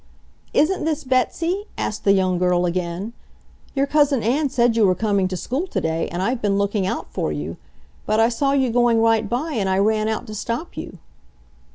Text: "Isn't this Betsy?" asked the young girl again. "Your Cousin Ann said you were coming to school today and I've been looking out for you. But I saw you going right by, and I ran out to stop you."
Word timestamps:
"Isn't 0.51 0.83
this 0.83 1.03
Betsy?" 1.03 1.67
asked 1.77 2.05
the 2.05 2.11
young 2.13 2.39
girl 2.39 2.65
again. 2.65 3.13
"Your 3.75 3.85
Cousin 3.85 4.23
Ann 4.23 4.49
said 4.49 4.75
you 4.75 4.87
were 4.87 4.95
coming 4.95 5.27
to 5.27 5.37
school 5.37 5.67
today 5.67 6.07
and 6.09 6.23
I've 6.23 6.41
been 6.41 6.57
looking 6.57 6.87
out 6.87 7.05
for 7.13 7.31
you. 7.31 7.57
But 8.07 8.19
I 8.19 8.27
saw 8.27 8.53
you 8.53 8.71
going 8.71 8.99
right 8.99 9.29
by, 9.29 9.53
and 9.53 9.69
I 9.69 9.77
ran 9.77 10.07
out 10.07 10.25
to 10.25 10.33
stop 10.33 10.75
you." 10.75 10.97